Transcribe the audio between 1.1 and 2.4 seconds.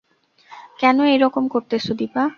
এই রকম করতেছ দিপা?